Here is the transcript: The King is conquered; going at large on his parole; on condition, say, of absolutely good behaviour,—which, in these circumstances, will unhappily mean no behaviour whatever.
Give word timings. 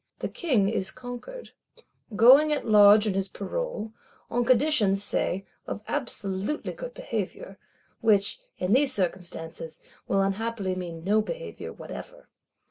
The 0.17 0.29
King 0.29 0.67
is 0.67 0.89
conquered; 0.89 1.51
going 2.15 2.51
at 2.51 2.65
large 2.65 3.05
on 3.05 3.13
his 3.13 3.27
parole; 3.27 3.93
on 4.31 4.43
condition, 4.45 4.95
say, 4.95 5.45
of 5.67 5.83
absolutely 5.87 6.73
good 6.73 6.95
behaviour,—which, 6.95 8.39
in 8.57 8.73
these 8.73 8.91
circumstances, 8.91 9.79
will 10.07 10.21
unhappily 10.23 10.73
mean 10.73 11.03
no 11.03 11.21
behaviour 11.21 11.71
whatever. 11.71 12.29